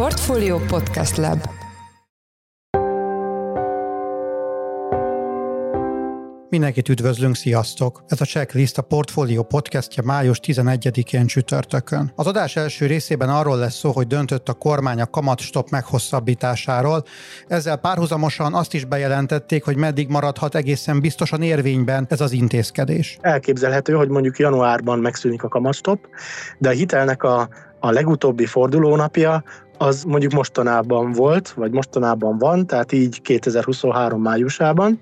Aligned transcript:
Portfolio 0.00 0.58
Podcast 0.58 1.16
Lab 1.16 1.38
Mindenkit 6.48 6.88
üdvözlünk, 6.88 7.34
sziasztok! 7.34 8.02
Ez 8.08 8.20
a 8.20 8.24
Checklist 8.24 8.78
a 8.78 8.82
Portfolio 8.82 9.42
podcastja 9.42 10.02
május 10.06 10.40
11-én 10.42 11.26
csütörtökön. 11.26 12.12
Az 12.16 12.26
adás 12.26 12.56
első 12.56 12.86
részében 12.86 13.28
arról 13.28 13.58
lesz 13.58 13.74
szó, 13.74 13.90
hogy 13.90 14.06
döntött 14.06 14.48
a 14.48 14.52
kormány 14.52 15.00
a 15.00 15.06
kamatstop 15.06 15.68
meghosszabbításáról. 15.70 17.02
Ezzel 17.48 17.76
párhuzamosan 17.76 18.54
azt 18.54 18.74
is 18.74 18.84
bejelentették, 18.84 19.64
hogy 19.64 19.76
meddig 19.76 20.08
maradhat 20.08 20.54
egészen 20.54 21.00
biztosan 21.00 21.42
érvényben 21.42 22.06
ez 22.08 22.20
az 22.20 22.32
intézkedés. 22.32 23.18
Elképzelhető, 23.20 23.92
hogy 23.92 24.08
mondjuk 24.08 24.38
januárban 24.38 24.98
megszűnik 24.98 25.42
a 25.42 25.48
kamatstop, 25.48 26.06
de 26.58 26.68
a 26.68 26.72
hitelnek 26.72 27.22
a, 27.22 27.48
a 27.80 27.90
legutóbbi 27.90 28.46
fordulónapja 28.46 29.42
az 29.82 30.04
mondjuk 30.04 30.32
mostanában 30.32 31.12
volt, 31.12 31.50
vagy 31.50 31.72
mostanában 31.72 32.38
van, 32.38 32.66
tehát 32.66 32.92
így 32.92 33.22
2023 33.22 34.22
májusában 34.22 35.00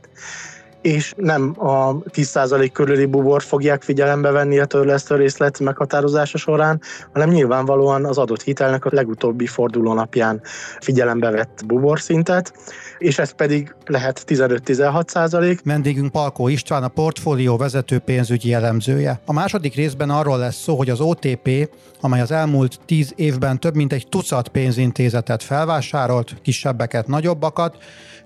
és 0.82 1.12
nem 1.16 1.54
a 1.58 2.02
10% 2.02 2.70
körüli 2.72 3.06
bubort 3.06 3.44
fogják 3.44 3.82
figyelembe 3.82 4.30
venni 4.30 4.58
a 4.58 4.64
törlesztő 4.64 5.16
részlet 5.16 5.58
meghatározása 5.58 6.38
során, 6.38 6.80
hanem 7.12 7.28
nyilvánvalóan 7.28 8.04
az 8.04 8.18
adott 8.18 8.42
hitelnek 8.42 8.84
a 8.84 8.90
legutóbbi 8.92 9.46
fordulónapján 9.46 10.40
figyelembe 10.80 11.30
vett 11.30 11.62
buborszintet, 11.66 12.52
és 12.98 13.18
ez 13.18 13.30
pedig 13.30 13.74
lehet 13.86 14.24
15-16 14.26 15.08
százalék. 15.08 15.60
Vendégünk 15.64 16.12
Palkó 16.12 16.48
István, 16.48 16.82
a 16.82 16.88
portfólió 16.88 17.56
vezető 17.56 17.98
pénzügyi 17.98 18.52
elemzője. 18.52 19.20
A 19.24 19.32
második 19.32 19.74
részben 19.74 20.10
arról 20.10 20.38
lesz 20.38 20.62
szó, 20.62 20.76
hogy 20.76 20.90
az 20.90 21.00
OTP, 21.00 21.70
amely 22.00 22.20
az 22.20 22.30
elmúlt 22.30 22.80
10 22.86 23.12
évben 23.16 23.60
több 23.60 23.74
mint 23.74 23.92
egy 23.92 24.06
tucat 24.08 24.48
pénzintézetet 24.48 25.42
felvásárolt, 25.42 26.34
kisebbeket, 26.42 27.06
nagyobbakat, 27.06 27.76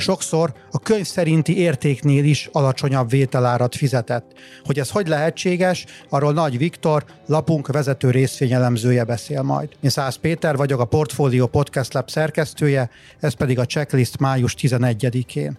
sokszor 0.03 0.53
a 0.71 0.79
könyv 0.79 1.07
szerinti 1.07 1.59
értéknél 1.59 2.25
is 2.25 2.49
alacsonyabb 2.53 3.11
vételárat 3.11 3.77
fizetett. 3.77 4.33
Hogy 4.65 4.79
ez 4.79 4.91
hogy 4.91 5.09
lehetséges, 5.09 5.85
arról 6.09 6.33
Nagy 6.33 6.59
Viktor, 6.59 7.05
lapunk 7.27 7.67
vezető 7.67 8.11
részvényelemzője 8.11 9.05
beszél 9.05 9.43
majd. 9.43 9.69
Én 9.81 9.91
Szász 9.91 10.17
Péter 10.17 10.57
vagyok, 10.57 10.81
a 10.81 10.85
Portfolio 10.85 11.47
Podcast 11.47 11.93
Lab 11.93 12.11
szerkesztője, 12.11 12.91
ez 13.21 13.33
pedig 13.33 13.59
a 13.59 13.67
checklist 13.67 14.19
május 14.19 14.55
11-én. 14.59 15.57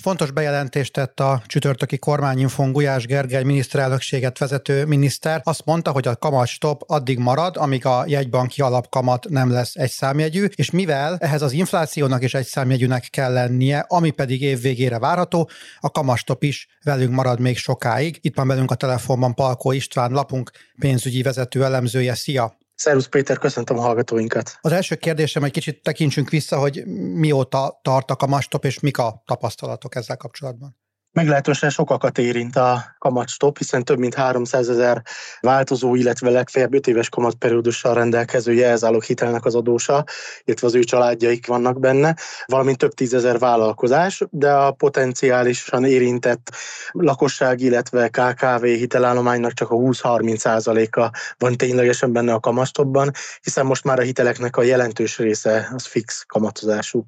Fontos 0.00 0.30
bejelentést 0.30 0.92
tett 0.92 1.20
a 1.20 1.42
csütörtöki 1.46 1.98
kormányinfon 1.98 2.72
Gulyás 2.72 3.06
Gergely 3.06 3.42
miniszterelnökséget 3.42 4.38
vezető 4.38 4.84
miniszter. 4.84 5.40
Azt 5.44 5.64
mondta, 5.64 5.90
hogy 5.90 6.08
a 6.08 6.16
kamat 6.16 6.46
stop 6.46 6.82
addig 6.86 7.18
marad, 7.18 7.56
amíg 7.56 7.86
a 7.86 8.04
jegybanki 8.06 8.62
alapkamat 8.62 9.28
nem 9.28 9.50
lesz 9.50 9.74
egy 9.74 9.90
számjegyű, 9.90 10.46
és 10.54 10.70
mivel 10.70 11.16
ehhez 11.18 11.42
az 11.42 11.52
inflációnak 11.52 12.22
is 12.22 12.34
egy 12.34 12.46
számjegyűnek 12.46 13.08
kell 13.10 13.32
lennie, 13.32 13.84
ami 13.88 14.10
pedig 14.10 14.42
év 14.42 14.60
végére 14.60 14.98
várható, 14.98 15.50
a 15.80 15.90
kamatstop 15.90 16.42
is 16.42 16.68
velünk 16.84 17.14
marad 17.14 17.40
még 17.40 17.56
sokáig. 17.56 18.18
Itt 18.20 18.36
van 18.36 18.46
velünk 18.46 18.70
a 18.70 18.74
telefonban 18.74 19.34
Palkó 19.34 19.72
István, 19.72 20.10
lapunk 20.10 20.50
pénzügyi 20.78 21.22
vezető 21.22 21.64
elemzője. 21.64 22.14
Szia! 22.14 22.59
Szervusz 22.80 23.06
Péter, 23.06 23.38
köszöntöm 23.38 23.78
a 23.78 23.80
hallgatóinkat. 23.80 24.58
Az 24.60 24.72
első 24.72 24.94
kérdésem, 24.94 25.44
egy 25.44 25.50
kicsit 25.50 25.82
tekintsünk 25.82 26.28
vissza, 26.28 26.58
hogy 26.58 26.86
mióta 27.14 27.80
tartak 27.82 28.22
a 28.22 28.26
mastop, 28.26 28.64
és 28.64 28.80
mik 28.80 28.98
a 28.98 29.22
tapasztalatok 29.26 29.94
ezzel 29.94 30.16
kapcsolatban. 30.16 30.76
Meglehetősen 31.12 31.70
sokakat 31.70 32.18
érint 32.18 32.56
a 32.56 32.84
kamatstop, 32.98 33.58
hiszen 33.58 33.84
több 33.84 33.98
mint 33.98 34.14
300 34.14 34.68
ezer 34.68 35.02
változó, 35.40 35.94
illetve 35.94 36.30
legfeljebb 36.30 36.74
5 36.74 36.86
éves 36.86 37.08
kamatperiódussal 37.08 37.94
rendelkező 37.94 38.52
jelzálók 38.52 39.04
hitelnek 39.04 39.44
az 39.44 39.54
adósa, 39.54 40.04
illetve 40.44 40.66
az 40.66 40.74
ő 40.74 40.82
családjaik 40.82 41.46
vannak 41.46 41.80
benne, 41.80 42.16
valamint 42.46 42.78
több 42.78 42.92
tízezer 42.92 43.38
vállalkozás, 43.38 44.24
de 44.30 44.52
a 44.52 44.72
potenciálisan 44.72 45.84
érintett 45.84 46.50
lakosság, 46.90 47.60
illetve 47.60 48.08
KKV 48.08 48.64
hitelállománynak 48.64 49.52
csak 49.52 49.70
a 49.70 49.76
20-30 49.76 50.36
százaléka 50.36 51.10
van 51.38 51.56
ténylegesen 51.56 52.12
benne 52.12 52.32
a 52.32 52.40
kamatstopban, 52.40 53.10
hiszen 53.42 53.66
most 53.66 53.84
már 53.84 53.98
a 53.98 54.02
hiteleknek 54.02 54.56
a 54.56 54.62
jelentős 54.62 55.18
része 55.18 55.70
az 55.74 55.86
fix 55.86 56.24
kamatozású. 56.26 57.04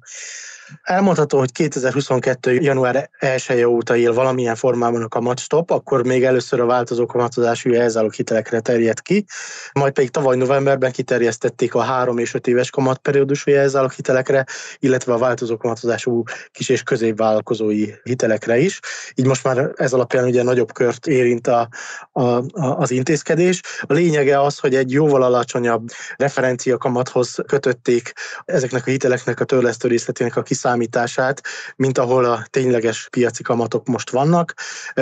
Elmondható, 0.81 1.37
hogy 1.37 1.51
2022. 1.51 2.53
január 2.53 3.09
1 3.19 3.43
-e 3.47 3.67
óta 3.67 3.95
él 3.95 4.13
valamilyen 4.13 4.55
formában 4.55 5.03
a 5.03 5.07
kamatstop, 5.07 5.71
akkor 5.71 6.05
még 6.05 6.23
először 6.23 6.59
a 6.59 6.65
változó 6.65 7.05
kamatozású 7.05 7.69
jelzálók 7.69 8.13
hitelekre 8.13 8.59
terjedt 8.59 9.01
ki, 9.01 9.25
majd 9.73 9.93
pedig 9.93 10.09
tavaly 10.09 10.37
novemberben 10.37 10.91
kiterjesztették 10.91 11.75
a 11.75 11.81
3 11.81 12.17
és 12.17 12.33
5 12.33 12.47
éves 12.47 12.69
kamatperiódusú 12.69 13.51
jelzálók 13.51 13.91
hitelekre, 13.91 14.45
illetve 14.79 15.13
a 15.13 15.17
változó 15.17 15.57
kamatozású 15.57 16.23
kis 16.51 16.69
és 16.69 16.83
középvállalkozói 16.83 17.89
hitelekre 18.03 18.57
is. 18.57 18.79
Így 19.15 19.25
most 19.25 19.43
már 19.43 19.71
ez 19.75 19.93
alapján 19.93 20.25
ugye 20.25 20.43
nagyobb 20.43 20.73
kört 20.73 21.07
érint 21.07 21.47
a, 21.47 21.67
a, 22.11 22.21
a, 22.21 22.43
az 22.53 22.91
intézkedés. 22.91 23.61
A 23.81 23.93
lényege 23.93 24.41
az, 24.41 24.59
hogy 24.59 24.75
egy 24.75 24.91
jóval 24.91 25.23
alacsonyabb 25.23 25.87
referencia 26.17 26.77
kamathoz 26.77 27.35
kötötték 27.47 28.13
ezeknek 28.45 28.87
a 28.87 28.89
hiteleknek 28.89 29.39
a 29.39 29.45
törlesztő 29.45 29.87
részletének 29.87 30.35
a 30.35 30.41
kiszámítását, 30.63 31.41
mint 31.75 31.97
ahol 31.97 32.25
a 32.25 32.45
tényleges 32.49 33.07
piaci 33.11 33.43
kamatok 33.43 33.87
most 33.87 34.09
vannak. 34.09 34.53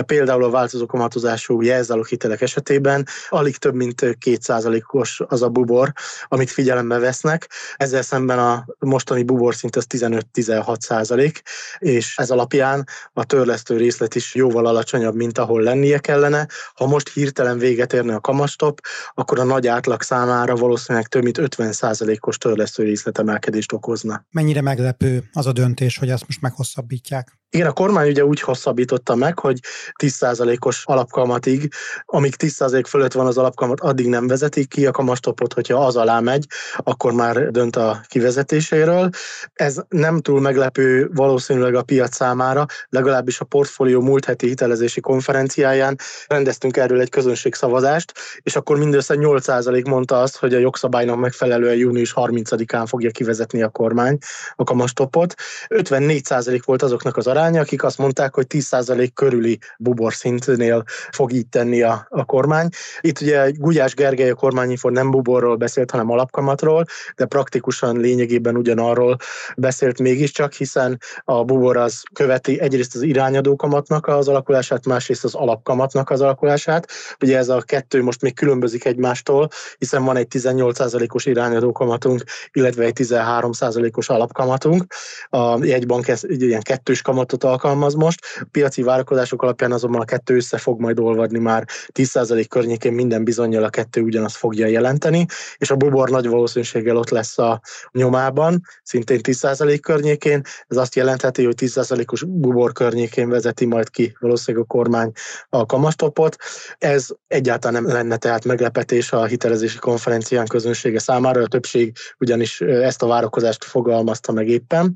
Például 0.06 0.44
a 0.44 0.50
változó 0.50 0.86
kamatozású 0.86 1.60
jelzálók 1.60 2.08
hitelek 2.08 2.40
esetében 2.40 3.06
alig 3.28 3.56
több 3.56 3.74
mint 3.74 4.00
2%-os 4.00 5.20
az 5.26 5.42
a 5.42 5.48
bubor, 5.48 5.92
amit 6.28 6.50
figyelembe 6.50 6.98
vesznek. 6.98 7.50
Ezzel 7.76 8.02
szemben 8.02 8.38
a 8.38 8.64
mostani 8.78 9.22
bubor 9.22 9.54
szint 9.54 9.76
az 9.76 9.86
15-16 9.88 10.80
százalék, 10.80 11.42
és 11.78 12.16
ez 12.16 12.30
alapján 12.30 12.86
a 13.12 13.24
törlesztő 13.24 13.76
részlet 13.76 14.14
is 14.14 14.34
jóval 14.34 14.66
alacsonyabb, 14.66 15.14
mint 15.14 15.38
ahol 15.38 15.62
lennie 15.62 15.98
kellene. 15.98 16.46
Ha 16.74 16.86
most 16.86 17.08
hirtelen 17.08 17.58
véget 17.58 17.92
érne 17.92 18.14
a 18.14 18.20
kamastop, 18.20 18.80
akkor 19.14 19.38
a 19.38 19.44
nagy 19.44 19.66
átlag 19.66 20.02
számára 20.02 20.56
valószínűleg 20.56 21.08
több 21.08 21.22
mint 21.22 21.38
50 21.38 21.72
százalékos 21.72 22.38
törlesztő 22.38 22.82
részletemelkedést 22.82 23.72
okozna. 23.72 24.24
Mennyire 24.30 24.60
meglepő 24.60 25.30
az 25.42 25.48
a 25.48 25.52
döntés, 25.52 25.98
hogy 25.98 26.10
ezt 26.10 26.26
most 26.26 26.40
meghosszabbítják? 26.40 27.38
Igen, 27.54 27.66
a 27.66 27.72
kormány 27.72 28.08
ugye 28.08 28.24
úgy 28.24 28.40
hosszabbította 28.40 29.14
meg, 29.14 29.38
hogy 29.38 29.58
10%-os 30.02 30.84
alapkamatig, 30.84 31.72
amíg 32.04 32.34
10% 32.38 32.84
fölött 32.88 33.12
van 33.12 33.26
az 33.26 33.38
alapkamat, 33.38 33.80
addig 33.80 34.06
nem 34.06 34.26
vezetik 34.26 34.68
ki 34.68 34.86
a 34.86 34.90
kamastopot, 34.90 35.52
hogyha 35.52 35.86
az 35.86 35.96
alá 35.96 36.20
megy, 36.20 36.46
akkor 36.76 37.12
már 37.12 37.50
dönt 37.50 37.76
a 37.76 38.00
kivezetéséről. 38.08 39.08
Ez 39.52 39.76
nem 39.88 40.20
túl 40.20 40.40
meglepő 40.40 41.10
valószínűleg 41.14 41.74
a 41.74 41.82
piac 41.82 42.14
számára, 42.14 42.66
legalábbis 42.88 43.40
a 43.40 43.44
portfólió 43.44 44.00
múlt 44.00 44.24
heti 44.24 44.46
hitelezési 44.46 45.00
konferenciáján 45.00 45.98
rendeztünk 46.26 46.76
erről 46.76 47.00
egy 47.00 47.10
közönségszavazást, 47.10 48.12
és 48.42 48.56
akkor 48.56 48.78
mindössze 48.78 49.14
8% 49.18 49.88
mondta 49.88 50.20
azt, 50.20 50.36
hogy 50.36 50.54
a 50.54 50.58
jogszabálynak 50.58 51.18
megfelelően 51.18 51.76
június 51.76 52.12
30-án 52.16 52.84
fogja 52.86 53.10
kivezetni 53.10 53.62
a 53.62 53.68
kormány 53.68 54.18
a 54.54 54.64
kamastopot. 54.64 55.31
54% 55.68 56.60
volt 56.64 56.82
azoknak 56.82 57.16
az 57.16 57.26
arány, 57.26 57.40
aránya, 57.42 57.60
akik 57.60 57.84
azt 57.84 57.98
mondták, 57.98 58.34
hogy 58.34 58.46
10% 58.48 59.08
körüli 59.14 59.58
buborszintnél 59.78 60.84
fog 61.10 61.32
így 61.32 61.48
tenni 61.48 61.82
a, 61.82 62.06
a 62.08 62.24
kormány. 62.24 62.68
Itt 63.00 63.20
ugye 63.20 63.50
Gulyás 63.50 63.94
Gergely 63.94 64.30
a 64.30 64.34
kormányinfo 64.34 64.88
nem 64.88 65.10
buborról 65.10 65.56
beszélt, 65.56 65.90
hanem 65.90 66.10
alapkamatról, 66.10 66.84
de 67.16 67.26
praktikusan 67.26 67.96
lényegében 67.96 68.56
ugyanarról 68.56 69.16
beszélt 69.56 69.98
mégiscsak, 69.98 70.52
hiszen 70.52 70.98
a 71.24 71.44
bubor 71.44 71.76
az 71.76 72.02
követi 72.12 72.60
egyrészt 72.60 72.94
az 72.94 73.02
irányadó 73.02 73.56
kamatnak 73.56 74.06
az 74.06 74.28
alakulását, 74.28 74.86
másrészt 74.86 75.24
az 75.24 75.34
alapkamatnak 75.34 76.10
az 76.10 76.20
alakulását. 76.20 76.88
Ugye 77.20 77.38
ez 77.38 77.48
a 77.48 77.60
kettő 77.60 78.02
most 78.02 78.22
még 78.22 78.34
különbözik 78.34 78.84
egymástól, 78.84 79.48
hiszen 79.78 80.04
van 80.04 80.16
egy 80.16 80.26
18%-os 80.30 81.26
irányadó 81.26 81.72
kamatunk, 81.72 82.22
illetve 82.52 82.84
egy 82.84 82.96
13%-os 82.98 84.08
alapkamatunk. 84.08 84.84
A 85.28 85.64
jegybank 85.64 86.08
ez 86.08 86.20
ilyen 86.24 86.62
kettős 86.62 87.02
kamat 87.02 87.20
kamatot 87.22 87.44
alkalmaz 87.44 87.94
most. 87.94 88.20
A 88.40 88.46
piaci 88.50 88.82
várakozások 88.82 89.42
alapján 89.42 89.72
azonban 89.72 90.00
a 90.00 90.04
kettő 90.04 90.34
össze 90.34 90.58
fog 90.58 90.80
majd 90.80 90.98
olvadni 90.98 91.38
már 91.38 91.64
10% 91.92 92.44
környékén 92.48 92.92
minden 92.92 93.24
bizonyal 93.24 93.64
a 93.64 93.68
kettő 93.68 94.00
ugyanazt 94.00 94.36
fogja 94.36 94.66
jelenteni, 94.66 95.26
és 95.56 95.70
a 95.70 95.76
bubor 95.76 96.10
nagy 96.10 96.26
valószínűséggel 96.26 96.96
ott 96.96 97.10
lesz 97.10 97.38
a 97.38 97.60
nyomában, 97.92 98.60
szintén 98.82 99.20
10% 99.22 99.78
környékén. 99.82 100.40
Ez 100.68 100.76
azt 100.76 100.94
jelentheti, 100.94 101.44
hogy 101.44 101.54
10%-os 101.60 102.24
bubor 102.24 102.72
környékén 102.72 103.28
vezeti 103.28 103.66
majd 103.66 103.90
ki 103.90 104.16
valószínűleg 104.20 104.66
a 104.70 104.72
kormány 104.74 105.10
a 105.48 105.66
kamastopot. 105.66 106.36
Ez 106.78 107.06
egyáltalán 107.26 107.82
nem 107.82 107.92
lenne 107.92 108.16
tehát 108.16 108.44
meglepetés 108.44 109.12
a 109.12 109.24
hitelezési 109.24 109.78
konferencián 109.78 110.46
közönsége 110.46 110.98
számára. 110.98 111.42
A 111.42 111.46
többség 111.46 111.96
ugyanis 112.18 112.60
ezt 112.60 113.02
a 113.02 113.06
várakozást 113.06 113.64
fogalmazta 113.64 114.32
meg 114.32 114.48
éppen. 114.48 114.94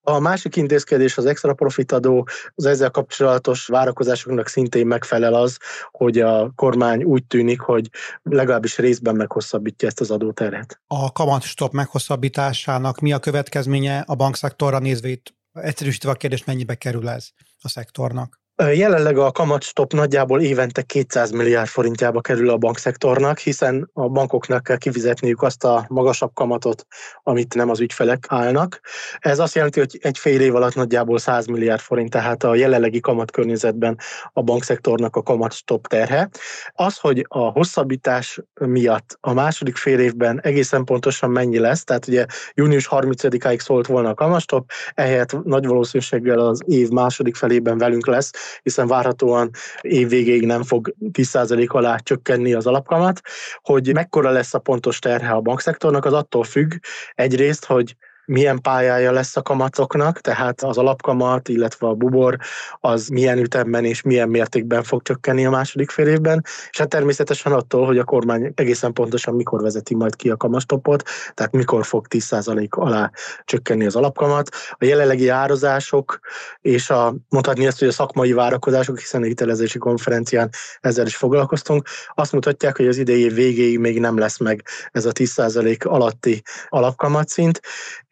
A 0.00 0.18
másik 0.18 0.56
intézkedés 0.56 1.16
az 1.16 1.26
extra 1.26 1.54
profit 1.54 1.92
adó, 1.92 2.28
az 2.54 2.66
ezzel 2.66 2.90
kapcsolatos 2.90 3.66
várakozásoknak 3.66 4.48
szintén 4.48 4.86
megfelel 4.86 5.34
az, 5.34 5.58
hogy 5.90 6.18
a 6.18 6.52
kormány 6.54 7.02
úgy 7.02 7.24
tűnik, 7.26 7.60
hogy 7.60 7.90
legalábbis 8.22 8.78
részben 8.78 9.16
meghosszabbítja 9.16 9.88
ezt 9.88 10.00
az 10.00 10.10
adóterhet. 10.10 10.80
A 10.86 11.12
kamatstop 11.12 11.72
meghosszabbításának 11.72 13.00
mi 13.00 13.12
a 13.12 13.18
következménye 13.18 14.04
a 14.06 14.14
bankszektorra 14.14 14.78
nézve 14.78 15.08
itt 15.08 15.34
egyszerűsítve 15.52 16.10
a 16.10 16.14
kérdést, 16.14 16.46
mennyibe 16.46 16.74
kerül 16.74 17.08
ez 17.08 17.28
a 17.62 17.68
szektornak? 17.68 18.43
Jelenleg 18.62 19.18
a 19.18 19.30
kamatstop 19.30 19.92
nagyjából 19.92 20.40
évente 20.40 20.82
200 20.82 21.30
milliárd 21.30 21.68
forintjába 21.68 22.20
kerül 22.20 22.50
a 22.50 22.56
bankszektornak, 22.56 23.38
hiszen 23.38 23.90
a 23.92 24.08
bankoknak 24.08 24.62
kell 24.62 24.76
kifizetniük 24.76 25.42
azt 25.42 25.64
a 25.64 25.84
magasabb 25.88 26.34
kamatot, 26.34 26.86
amit 27.22 27.54
nem 27.54 27.70
az 27.70 27.80
ügyfelek 27.80 28.24
állnak. 28.28 28.80
Ez 29.18 29.38
azt 29.38 29.54
jelenti, 29.54 29.78
hogy 29.78 29.98
egy 30.02 30.18
fél 30.18 30.40
év 30.40 30.54
alatt 30.54 30.74
nagyjából 30.74 31.18
100 31.18 31.46
milliárd 31.46 31.80
forint, 31.80 32.10
tehát 32.10 32.42
a 32.42 32.54
jelenlegi 32.54 33.00
kamatkörnyezetben 33.00 33.98
a 34.32 34.42
bankszektornak 34.42 35.16
a 35.16 35.22
kamatstop 35.22 35.86
terhe. 35.86 36.28
Az, 36.72 36.98
hogy 36.98 37.26
a 37.28 37.38
hosszabbítás 37.38 38.40
miatt 38.60 39.18
a 39.20 39.32
második 39.32 39.76
fél 39.76 39.98
évben 39.98 40.40
egészen 40.40 40.84
pontosan 40.84 41.30
mennyi 41.30 41.58
lesz, 41.58 41.84
tehát 41.84 42.08
ugye 42.08 42.26
június 42.54 42.88
30-áig 42.90 43.58
szólt 43.58 43.86
volna 43.86 44.08
a 44.08 44.14
kamatstop, 44.14 44.70
ehelyett 44.94 45.44
nagy 45.44 45.66
valószínűséggel 45.66 46.38
az 46.38 46.62
év 46.66 46.88
második 46.88 47.34
felében 47.34 47.78
velünk 47.78 48.06
lesz, 48.06 48.30
hiszen 48.62 48.86
várhatóan 48.86 49.50
év 49.80 50.08
végéig 50.08 50.46
nem 50.46 50.62
fog 50.62 50.94
10% 51.12 51.68
alá 51.68 51.96
csökkenni 51.96 52.54
az 52.54 52.66
alapkamat. 52.66 53.20
Hogy 53.62 53.92
mekkora 53.94 54.30
lesz 54.30 54.54
a 54.54 54.58
pontos 54.58 54.98
terhe 54.98 55.32
a 55.32 55.40
bankszektornak, 55.40 56.04
az 56.04 56.12
attól 56.12 56.44
függ 56.44 56.72
egyrészt, 57.14 57.64
hogy 57.64 57.96
milyen 58.26 58.60
pályája 58.60 59.12
lesz 59.12 59.36
a 59.36 59.42
kamatoknak, 59.42 60.20
tehát 60.20 60.62
az 60.62 60.78
alapkamat, 60.78 61.48
illetve 61.48 61.86
a 61.86 61.94
bubor, 61.94 62.36
az 62.80 63.08
milyen 63.08 63.38
ütemben 63.38 63.84
és 63.84 64.02
milyen 64.02 64.28
mértékben 64.28 64.82
fog 64.82 65.02
csökkenni 65.02 65.46
a 65.46 65.50
második 65.50 65.90
fél 65.90 66.06
évben, 66.06 66.44
és 66.70 66.78
hát 66.78 66.88
természetesen 66.88 67.52
attól, 67.52 67.86
hogy 67.86 67.98
a 67.98 68.04
kormány 68.04 68.52
egészen 68.54 68.92
pontosan 68.92 69.34
mikor 69.34 69.62
vezeti 69.62 69.94
majd 69.94 70.16
ki 70.16 70.30
a 70.30 70.36
kamastopot, 70.36 71.02
tehát 71.34 71.52
mikor 71.52 71.84
fog 71.84 72.06
10% 72.10 72.68
alá 72.68 73.10
csökkenni 73.44 73.86
az 73.86 73.96
alapkamat. 73.96 74.48
A 74.70 74.84
jelenlegi 74.84 75.28
árazások 75.28 76.18
és 76.60 76.90
a, 76.90 77.14
mondhatni 77.28 77.66
ezt, 77.66 77.78
hogy 77.78 77.88
a 77.88 77.92
szakmai 77.92 78.32
várakozások, 78.32 78.98
hiszen 78.98 79.22
a 79.22 79.26
hitelezési 79.26 79.78
konferencián 79.78 80.50
ezzel 80.80 81.06
is 81.06 81.16
foglalkoztunk, 81.16 81.88
azt 82.14 82.32
mutatják, 82.32 82.76
hogy 82.76 82.88
az 82.88 82.96
idei 82.96 83.28
végéig 83.28 83.78
még 83.78 84.00
nem 84.00 84.18
lesz 84.18 84.38
meg 84.38 84.62
ez 84.92 85.04
a 85.04 85.12
10% 85.12 85.86
alatti 85.86 86.42
alapkamatszint, 86.68 87.60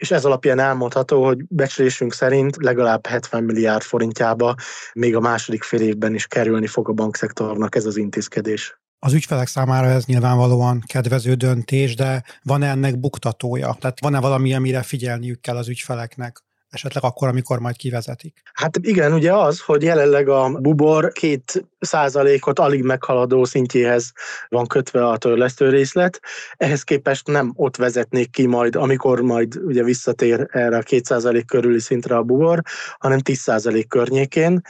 és 0.03 0.11
ez 0.11 0.25
alapján 0.25 0.59
elmondható, 0.59 1.25
hogy 1.25 1.45
becslésünk 1.49 2.13
szerint 2.13 2.57
legalább 2.57 3.07
70 3.07 3.45
milliárd 3.45 3.83
forintjába 3.83 4.55
még 4.93 5.17
a 5.17 5.21
második 5.21 5.63
fél 5.63 5.81
évben 5.81 6.15
is 6.15 6.27
kerülni 6.27 6.67
fog 6.67 6.89
a 6.89 6.93
bankszektornak 6.93 7.75
ez 7.75 7.87
az 7.87 7.97
intézkedés. 7.97 8.81
Az 8.99 9.13
ügyfelek 9.13 9.47
számára 9.47 9.87
ez 9.87 10.05
nyilvánvalóan 10.05 10.83
kedvező 10.87 11.35
döntés, 11.35 11.95
de 11.95 12.23
van-e 12.43 12.69
ennek 12.69 12.99
buktatója? 12.99 13.77
Tehát 13.81 14.01
van-e 14.01 14.21
valami, 14.21 14.55
amire 14.55 14.83
figyelniük 14.83 15.41
kell 15.41 15.57
az 15.57 15.69
ügyfeleknek? 15.69 16.45
Esetleg 16.73 17.05
akkor, 17.05 17.29
amikor 17.29 17.59
majd 17.59 17.77
kivezetik? 17.77 18.43
Hát 18.53 18.77
igen, 18.81 19.13
ugye 19.13 19.35
az, 19.35 19.61
hogy 19.61 19.83
jelenleg 19.83 20.29
a 20.29 20.49
bubor 20.49 21.13
két 21.13 21.65
százalékot 21.79 22.59
alig 22.59 22.83
meghaladó 22.83 23.45
szintjéhez 23.45 24.13
van 24.49 24.67
kötve 24.67 25.07
a 25.07 25.17
törlesztő 25.17 25.69
részlet. 25.69 26.21
Ehhez 26.57 26.83
képest 26.83 27.27
nem 27.27 27.53
ott 27.57 27.77
vezetnék 27.77 28.31
ki 28.31 28.47
majd, 28.47 28.77
amikor 28.77 29.21
majd 29.21 29.57
ugye 29.57 29.83
visszatér 29.83 30.47
erre 30.51 30.77
a 30.77 30.83
két 30.83 31.05
százalék 31.05 31.47
körüli 31.47 31.81
szintre 31.81 32.17
a 32.17 32.23
bubor, 32.23 32.63
hanem 32.99 33.19
10 33.19 33.39
százalék 33.39 33.89
környékén. 33.89 34.61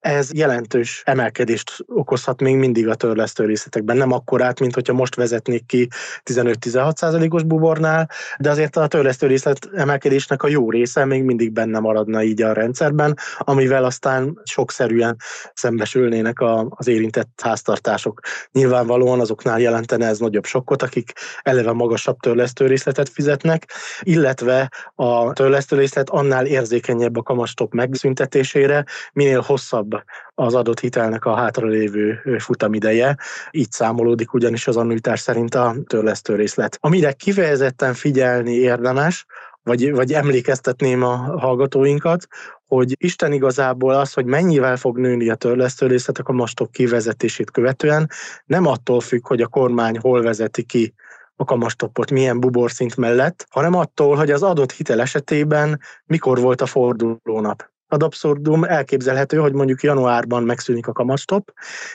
Ez 0.00 0.32
jelentős 0.32 1.02
emelkedést 1.04 1.84
okozhat 1.86 2.40
még 2.40 2.56
mindig 2.56 2.88
a 2.88 2.94
törlesztő 2.94 3.44
részletekben. 3.44 3.96
Nem 3.96 4.12
akkorát, 4.12 4.60
mint 4.60 4.74
hogyha 4.74 4.92
most 4.92 5.14
vezetnék 5.14 5.66
ki 5.66 5.88
15-16 6.30 6.96
százalékos 6.96 7.42
bubornál, 7.42 8.10
de 8.38 8.50
azért 8.50 8.76
a 8.76 8.86
törlesztő 8.86 9.26
részlet 9.26 9.68
emelkedésnek 9.74 10.42
a 10.42 10.48
jó 10.48 10.70
része 10.70 11.04
még 11.04 11.22
mindig 11.22 11.49
benne 11.52 11.78
maradna 11.78 12.22
így 12.22 12.42
a 12.42 12.52
rendszerben, 12.52 13.16
amivel 13.38 13.84
aztán 13.84 14.40
sokszerűen 14.44 15.16
szembesülnének 15.54 16.40
a, 16.40 16.66
az 16.70 16.88
érintett 16.88 17.40
háztartások. 17.42 18.20
Nyilvánvalóan 18.52 19.20
azoknál 19.20 19.60
jelentene 19.60 20.06
ez 20.06 20.18
nagyobb 20.18 20.44
sokkot, 20.44 20.82
akik 20.82 21.12
eleve 21.42 21.72
magasabb 21.72 22.16
törlesztő 22.16 22.66
részletet 22.66 23.08
fizetnek, 23.08 23.72
illetve 24.00 24.70
a 24.94 25.32
törlesztő 25.32 25.76
részlet 25.76 26.10
annál 26.10 26.46
érzékenyebb 26.46 27.16
a 27.16 27.22
kamastop 27.22 27.72
megszüntetésére, 27.72 28.84
minél 29.12 29.40
hosszabb 29.40 30.02
az 30.34 30.54
adott 30.54 30.80
hitelnek 30.80 31.24
a 31.24 31.36
hátralévő 31.36 32.20
futamideje. 32.38 33.16
Így 33.50 33.70
számolódik 33.70 34.32
ugyanis 34.32 34.66
az 34.66 34.76
annuitás 34.76 35.20
szerint 35.20 35.54
a 35.54 35.74
törlesztő 35.86 36.34
részlet. 36.34 36.78
Amire 36.80 37.12
kifejezetten 37.12 37.94
figyelni 37.94 38.52
érdemes, 38.52 39.26
vagy, 39.70 39.92
vagy 39.92 40.12
emlékeztetném 40.12 41.02
a 41.02 41.16
hallgatóinkat, 41.16 42.26
hogy 42.66 42.94
Isten 42.98 43.32
igazából 43.32 43.94
az, 43.94 44.12
hogy 44.12 44.24
mennyivel 44.24 44.76
fog 44.76 44.98
nőni 44.98 45.30
a 45.30 45.36
részlet 45.78 46.18
a 46.18 46.22
kamastok 46.22 46.70
kivezetését 46.70 47.50
követően, 47.50 48.10
nem 48.46 48.66
attól 48.66 49.00
függ, 49.00 49.26
hogy 49.26 49.40
a 49.40 49.46
kormány 49.46 49.98
hol 49.98 50.22
vezeti 50.22 50.62
ki 50.62 50.94
a 51.36 51.44
kamastopot, 51.44 52.10
milyen 52.10 52.40
buborszint 52.40 52.96
mellett, 52.96 53.46
hanem 53.50 53.74
attól, 53.74 54.16
hogy 54.16 54.30
az 54.30 54.42
adott 54.42 54.72
hitel 54.72 55.00
esetében 55.00 55.80
mikor 56.06 56.40
volt 56.40 56.60
a 56.60 56.66
fordulónap. 56.66 57.70
Ad 57.88 58.02
abszurdum 58.02 58.64
elképzelhető, 58.64 59.36
hogy 59.36 59.52
mondjuk 59.52 59.82
januárban 59.82 60.42
megszűnik 60.42 60.86
a 60.86 60.92
kamatstop, 60.92 61.52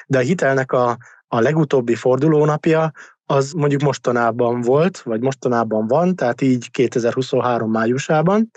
de 0.07 0.17
a 0.17 0.21
hitelnek 0.21 0.71
a, 0.71 0.97
a 1.27 1.39
legutóbbi 1.39 1.95
fordulónapja 1.95 2.91
az 3.25 3.51
mondjuk 3.51 3.81
mostanában 3.81 4.61
volt, 4.61 5.01
vagy 5.01 5.21
mostanában 5.21 5.87
van, 5.87 6.15
tehát 6.15 6.41
így 6.41 6.71
2023 6.71 7.71
májusában, 7.71 8.51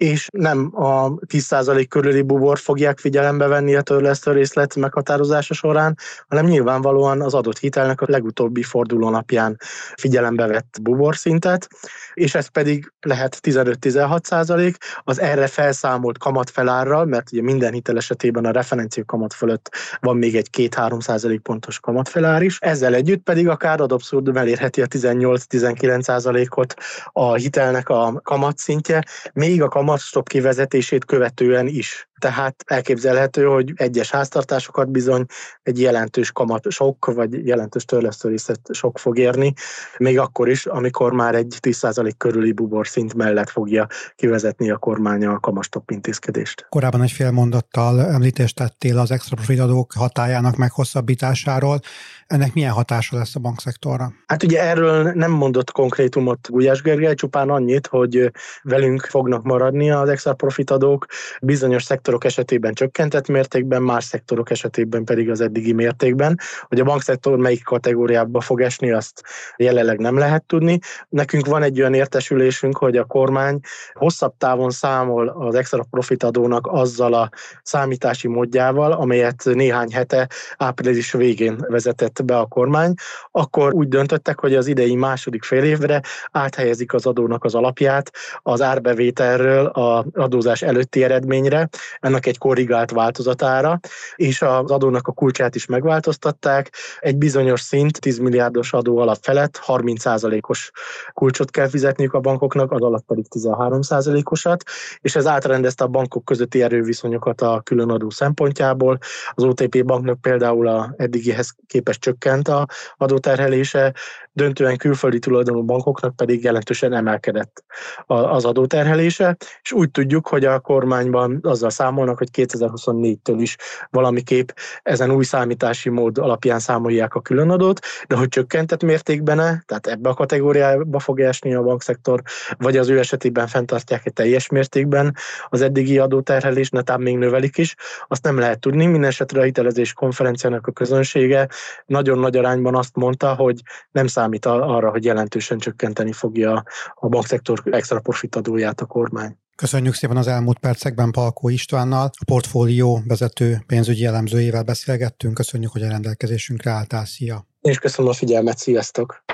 és 0.00 0.28
nem 0.32 0.70
a 0.74 1.14
10% 1.14 1.86
körüli 1.88 2.22
bubor 2.22 2.58
fogják 2.58 2.98
figyelembe 2.98 3.46
venni 3.46 3.74
a 3.74 3.82
törlesztő 3.82 4.32
részlet 4.32 4.76
meghatározása 4.76 5.54
során, 5.54 5.98
hanem 6.28 6.44
nyilvánvalóan 6.44 7.22
az 7.22 7.34
adott 7.34 7.58
hitelnek 7.58 8.00
a 8.00 8.06
legutóbbi 8.08 8.62
fordulónapján 8.62 9.56
figyelembe 9.96 10.46
vett 10.46 10.78
buborszintet, 10.82 11.68
és 12.14 12.34
ez 12.34 12.46
pedig 12.46 12.92
lehet 13.00 13.38
15-16 13.42 14.74
az 15.04 15.20
erre 15.20 15.46
felszámolt 15.46 16.18
kamatfelárral, 16.18 17.04
mert 17.04 17.32
ugye 17.32 17.42
minden 17.42 17.72
hitel 17.72 17.96
esetében 17.96 18.44
a 18.44 18.50
referencia 18.50 19.04
kamat 19.04 19.34
fölött 19.34 19.70
van 20.00 20.16
még 20.16 20.36
egy 20.36 20.48
2-3% 20.56 21.38
pontos 21.42 21.80
kamatfelár 21.80 22.42
is, 22.42 22.58
ezzel 22.60 22.94
együtt 22.94 23.22
pedig 23.22 23.48
akár 23.48 23.80
ad 23.80 23.92
abszurdum 23.92 24.36
elérheti 24.36 24.82
a 24.82 24.86
18-19% 24.86 26.56
ot 26.56 26.74
a 27.12 27.34
hitelnek 27.34 27.88
a 27.88 28.20
kamatszintje, 28.22 29.04
még 29.32 29.62
a 29.62 29.68
kamat 29.68 29.88
kamatstop 29.90 30.28
kivezetését 30.28 31.04
követően 31.04 31.66
is. 31.66 32.09
Tehát 32.20 32.64
elképzelhető, 32.66 33.44
hogy 33.44 33.72
egyes 33.76 34.10
háztartásokat 34.10 34.90
bizony 34.90 35.24
egy 35.62 35.80
jelentős 35.80 36.32
kamat 36.32 36.70
sok, 36.70 37.06
vagy 37.06 37.46
jelentős 37.46 37.84
törlesztőrészet 37.84 38.60
sok 38.72 38.98
fog 38.98 39.18
érni, 39.18 39.52
még 39.98 40.18
akkor 40.18 40.48
is, 40.48 40.66
amikor 40.66 41.12
már 41.12 41.34
egy 41.34 41.56
10% 41.60 42.12
körüli 42.16 42.52
bubor 42.52 42.86
szint 42.86 43.14
mellett 43.14 43.50
fogja 43.50 43.86
kivezetni 44.16 44.70
a 44.70 44.76
kormány 44.76 45.26
a 45.26 45.40
kamastop 45.40 45.90
intézkedést. 45.90 46.66
Korábban 46.68 47.02
egy 47.02 47.10
fél 47.10 47.30
mondattal 47.30 48.00
említést 48.00 48.56
tettél 48.56 48.98
az 48.98 49.10
extra 49.10 49.36
profitadók 49.36 49.92
hatájának 49.92 50.56
meghosszabbításáról. 50.56 51.80
Ennek 52.26 52.54
milyen 52.54 52.72
hatása 52.72 53.16
lesz 53.16 53.36
a 53.36 53.40
bankszektorra? 53.40 54.12
Hát 54.26 54.42
ugye 54.42 54.62
erről 54.62 55.12
nem 55.12 55.30
mondott 55.30 55.70
konkrétumot 55.70 56.48
Gulyás 56.50 56.82
Gergely, 56.82 57.14
csupán 57.14 57.50
annyit, 57.50 57.86
hogy 57.86 58.30
velünk 58.62 59.00
fognak 59.00 59.42
maradni 59.42 59.90
az 59.90 60.08
extra 60.08 60.34
profitadók, 60.34 61.06
bizonyos 61.42 61.82
szektorok 62.10 62.38
esetében 62.38 62.74
csökkentett 62.74 63.28
mértékben, 63.28 63.82
más 63.82 64.04
szektorok 64.04 64.50
esetében 64.50 65.04
pedig 65.04 65.30
az 65.30 65.40
eddigi 65.40 65.72
mértékben. 65.72 66.38
Hogy 66.60 66.80
a 66.80 66.84
bankszektor 66.84 67.36
melyik 67.36 67.62
kategóriába 67.62 68.40
fog 68.40 68.60
esni, 68.60 68.90
azt 68.90 69.22
jelenleg 69.56 69.98
nem 69.98 70.18
lehet 70.18 70.44
tudni. 70.44 70.78
Nekünk 71.08 71.46
van 71.46 71.62
egy 71.62 71.80
olyan 71.80 71.94
értesülésünk, 71.94 72.76
hogy 72.76 72.96
a 72.96 73.04
kormány 73.04 73.60
hosszabb 73.92 74.34
távon 74.38 74.70
számol 74.70 75.28
az 75.28 75.54
extra 75.54 75.84
profitadónak 75.90 76.66
azzal 76.66 77.14
a 77.14 77.28
számítási 77.62 78.28
módjával, 78.28 78.92
amelyet 78.92 79.42
néhány 79.44 79.92
hete 79.92 80.28
április 80.56 81.12
végén 81.12 81.64
vezetett 81.68 82.24
be 82.24 82.38
a 82.38 82.46
kormány, 82.46 82.94
akkor 83.30 83.74
úgy 83.74 83.88
döntöttek, 83.88 84.40
hogy 84.40 84.54
az 84.54 84.66
idei 84.66 84.94
második 84.94 85.42
fél 85.42 85.64
évre 85.64 86.00
áthelyezik 86.32 86.94
az 86.94 87.06
adónak 87.06 87.44
az 87.44 87.54
alapját 87.54 88.10
az 88.42 88.62
árbevételről 88.62 89.66
a 89.66 90.06
adózás 90.12 90.62
előtti 90.62 91.04
eredményre. 91.04 91.68
Ennek 92.00 92.26
egy 92.26 92.38
korrigált 92.38 92.90
változatára, 92.90 93.80
és 94.14 94.42
az 94.42 94.70
adónak 94.70 95.08
a 95.08 95.12
kulcsát 95.12 95.54
is 95.54 95.66
megváltoztatták. 95.66 96.72
Egy 97.00 97.16
bizonyos 97.16 97.60
szint, 97.60 98.00
10 98.00 98.18
milliárdos 98.18 98.72
adó 98.72 98.98
alap 98.98 99.18
felett 99.20 99.60
30%-os 99.66 100.70
kulcsot 101.12 101.50
kell 101.50 101.68
fizetniük 101.68 102.12
a 102.12 102.20
bankoknak, 102.20 102.72
az 102.72 102.80
alatt 102.80 103.04
pedig 103.04 103.24
13%-osat, 103.30 104.62
és 105.00 105.16
ez 105.16 105.26
átrendezte 105.26 105.84
a 105.84 105.88
bankok 105.88 106.24
közötti 106.24 106.62
erőviszonyokat 106.62 107.40
a 107.40 107.60
különadó 107.64 108.10
szempontjából. 108.10 108.98
Az 109.34 109.44
OTP 109.44 109.84
banknak 109.84 110.20
például 110.20 110.68
a 110.68 110.94
eddigihez 110.96 111.54
képest 111.66 112.00
csökkent 112.00 112.48
a 112.48 112.66
adóterhelése, 112.96 113.94
döntően 114.32 114.76
külföldi 114.76 115.18
tulajdonú 115.18 115.64
bankoknak 115.64 116.16
pedig 116.16 116.42
jelentősen 116.44 116.92
emelkedett 116.92 117.64
az 118.06 118.44
adóterhelése, 118.44 119.36
és 119.62 119.72
úgy 119.72 119.90
tudjuk, 119.90 120.28
hogy 120.28 120.44
a 120.44 120.60
kormányban 120.60 121.38
azzal 121.42 121.70
számolnak, 121.90 122.18
hogy 122.18 122.28
2024-től 122.32 123.36
is 123.38 123.56
valamiképp 123.90 124.48
ezen 124.82 125.10
új 125.10 125.24
számítási 125.24 125.88
mód 125.88 126.18
alapján 126.18 126.58
számolják 126.58 127.14
a 127.14 127.20
különadót, 127.20 127.80
de 128.08 128.16
hogy 128.16 128.28
csökkentett 128.28 128.82
mértékben 128.82 129.36
tehát 129.66 129.86
ebbe 129.86 130.08
a 130.08 130.14
kategóriába 130.14 130.98
fog 130.98 131.20
esni 131.20 131.54
a 131.54 131.62
bankszektor, 131.62 132.22
vagy 132.58 132.76
az 132.76 132.88
ő 132.88 132.98
esetében 132.98 133.46
fenntartják 133.46 134.06
egy 134.06 134.12
teljes 134.12 134.48
mértékben 134.48 135.14
az 135.48 135.60
eddigi 135.60 135.98
adóterhelés, 135.98 136.70
netán 136.70 137.00
még 137.00 137.16
növelik 137.16 137.58
is, 137.58 137.74
azt 138.08 138.24
nem 138.24 138.38
lehet 138.38 138.60
tudni. 138.60 138.86
Minden 138.86 139.10
esetre 139.10 139.40
a 139.40 139.44
hitelezés 139.44 139.92
konferenciának 139.92 140.66
a 140.66 140.72
közönsége 140.72 141.48
nagyon 141.86 142.18
nagy 142.18 142.36
arányban 142.36 142.74
azt 142.74 142.96
mondta, 142.96 143.34
hogy 143.34 143.60
nem 143.90 144.06
számít 144.06 144.46
arra, 144.46 144.90
hogy 144.90 145.04
jelentősen 145.04 145.58
csökkenteni 145.58 146.12
fogja 146.12 146.62
a 146.94 147.08
bankszektor 147.08 147.62
extra 147.64 148.00
profitadóját 148.00 148.80
a 148.80 148.86
kormány. 148.86 149.36
Köszönjük 149.60 149.94
szépen 149.94 150.16
az 150.16 150.26
elmúlt 150.26 150.58
percekben 150.58 151.10
Palkó 151.10 151.48
Istvánnal, 151.48 152.10
a 152.18 152.24
portfólió 152.24 153.02
vezető 153.06 153.62
pénzügyi 153.66 154.04
elemzőjével 154.04 154.62
beszélgettünk. 154.62 155.34
Köszönjük, 155.34 155.72
hogy 155.72 155.82
a 155.82 155.88
rendelkezésünkre 155.88 156.70
álltál. 156.70 157.04
Szia! 157.04 157.46
És 157.60 157.78
köszönöm 157.78 158.10
a 158.10 158.14
figyelmet, 158.14 158.58
sziasztok! 158.58 159.24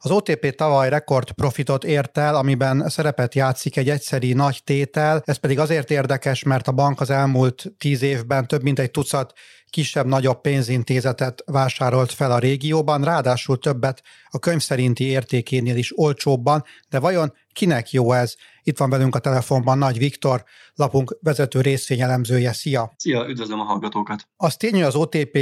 Az 0.00 0.10
OTP 0.10 0.54
tavaly 0.54 0.88
rekord 0.88 1.30
profitot 1.30 1.84
ért 1.84 2.18
el, 2.18 2.34
amiben 2.34 2.88
szerepet 2.88 3.34
játszik 3.34 3.76
egy 3.76 3.90
egyszeri 3.90 4.32
nagy 4.32 4.60
tétel, 4.64 5.22
ez 5.24 5.36
pedig 5.36 5.58
azért 5.58 5.90
érdekes, 5.90 6.42
mert 6.42 6.68
a 6.68 6.72
bank 6.72 7.00
az 7.00 7.10
elmúlt 7.10 7.72
tíz 7.78 8.02
évben 8.02 8.46
több 8.46 8.62
mint 8.62 8.78
egy 8.78 8.90
tucat 8.90 9.32
kisebb-nagyobb 9.70 10.40
pénzintézetet 10.40 11.42
vásárolt 11.46 12.12
fel 12.12 12.32
a 12.32 12.38
régióban, 12.38 13.04
ráadásul 13.04 13.58
többet 13.58 14.02
a 14.28 14.38
könyv 14.38 14.60
szerinti 14.60 15.04
értékénél 15.04 15.76
is 15.76 15.98
olcsóbban, 15.98 16.64
de 16.88 16.98
vajon 16.98 17.32
kinek 17.52 17.90
jó 17.90 18.12
ez? 18.12 18.34
Itt 18.62 18.78
van 18.78 18.90
velünk 18.90 19.14
a 19.14 19.18
telefonban 19.18 19.78
Nagy 19.78 19.98
Viktor, 19.98 20.44
lapunk 20.74 21.18
vezető 21.20 21.60
részvényelemzője. 21.60 22.52
Szia! 22.52 22.92
Szia, 22.96 23.28
üdvözlöm 23.28 23.60
a 23.60 23.64
hallgatókat! 23.64 24.28
Az 24.36 24.56
tény, 24.56 24.72
hogy 24.72 24.82
az 24.82 24.94
OTP 24.94 25.38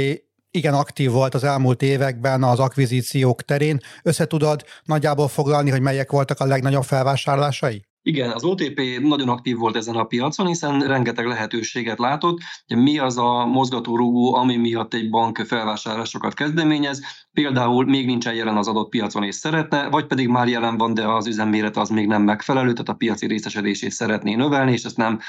igen 0.57 0.73
aktív 0.73 1.11
volt 1.11 1.33
az 1.33 1.43
elmúlt 1.43 1.81
években 1.81 2.43
az 2.43 2.59
akvizíciók 2.59 3.41
terén. 3.41 3.79
Összetudod 4.03 4.63
nagyjából 4.83 5.27
foglalni, 5.27 5.69
hogy 5.69 5.81
melyek 5.81 6.11
voltak 6.11 6.39
a 6.39 6.45
legnagyobb 6.45 6.83
felvásárlásai? 6.83 7.85
Igen, 8.01 8.31
az 8.31 8.43
OTP 8.43 8.81
nagyon 9.01 9.29
aktív 9.29 9.57
volt 9.57 9.75
ezen 9.75 9.95
a 9.95 10.03
piacon, 10.03 10.47
hiszen 10.47 10.79
rengeteg 10.79 11.25
lehetőséget 11.25 11.99
látott. 11.99 12.39
Mi 12.67 12.99
az 12.99 13.17
a 13.17 13.45
mozgatórugó, 13.45 14.35
ami 14.35 14.55
miatt 14.55 14.93
egy 14.93 15.09
bank 15.09 15.43
felvásárlásokat 15.47 16.33
kezdeményez, 16.33 17.01
például 17.33 17.85
még 17.85 18.05
nincsen 18.05 18.33
jelen 18.33 18.57
az 18.57 18.67
adott 18.67 18.89
piacon 18.89 19.23
és 19.23 19.35
szeretne, 19.35 19.89
vagy 19.89 20.05
pedig 20.05 20.27
már 20.27 20.47
jelen 20.47 20.77
van, 20.77 20.93
de 20.93 21.07
az 21.07 21.27
üzemméret 21.27 21.77
az 21.77 21.89
még 21.89 22.07
nem 22.07 22.21
megfelelő, 22.21 22.71
tehát 22.71 22.89
a 22.89 22.93
piaci 22.93 23.27
részesedését 23.27 23.91
szeretné 23.91 24.35
növelni, 24.35 24.71
és 24.71 24.83
ezt 24.83 24.97
nem 24.97 25.19